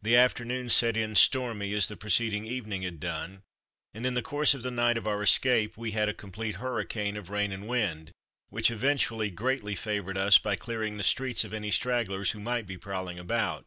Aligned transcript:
The 0.00 0.16
afternoon 0.16 0.70
set 0.70 0.96
in 0.96 1.14
stormy, 1.14 1.74
as 1.74 1.88
the 1.88 1.96
preceding 1.98 2.46
evening 2.46 2.80
had 2.84 2.98
done, 2.98 3.42
and 3.92 4.06
in 4.06 4.14
the 4.14 4.22
course 4.22 4.54
of 4.54 4.62
the 4.62 4.70
night 4.70 4.96
of 4.96 5.06
our 5.06 5.22
escape 5.22 5.76
we 5.76 5.90
had 5.90 6.08
a 6.08 6.14
complete 6.14 6.56
hurricane 6.56 7.18
of 7.18 7.28
rain 7.28 7.52
and 7.52 7.68
wind, 7.68 8.12
which 8.48 8.70
eventually 8.70 9.28
greatly 9.28 9.74
favoured 9.74 10.16
us 10.16 10.38
by 10.38 10.56
clearing 10.56 10.96
the 10.96 11.02
streets 11.04 11.44
of 11.44 11.52
any 11.52 11.70
stragglers 11.70 12.30
who 12.30 12.40
might 12.40 12.66
be 12.66 12.78
prowling 12.78 13.18
about. 13.18 13.66